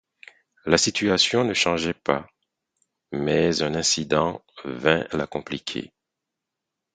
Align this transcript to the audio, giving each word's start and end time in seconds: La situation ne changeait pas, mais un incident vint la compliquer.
La 0.65 0.79
situation 0.79 1.43
ne 1.43 1.53
changeait 1.53 1.93
pas, 1.93 2.25
mais 3.11 3.61
un 3.61 3.75
incident 3.75 4.43
vint 4.65 5.05
la 5.11 5.27
compliquer. 5.27 5.93